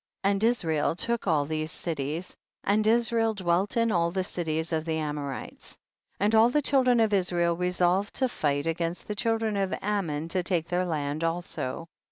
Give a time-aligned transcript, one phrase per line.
[0.23, 4.97] And Israel took all these cities, and Israel dwelt in all the cities of the
[4.97, 5.77] Amorites.
[6.19, 6.25] 19.
[6.25, 10.41] And all the children of Israel resolved to fight against the children of Ammon, to
[10.41, 11.87] take their land also.